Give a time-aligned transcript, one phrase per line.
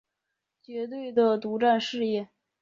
[0.63, 2.29] 绝对的独占事业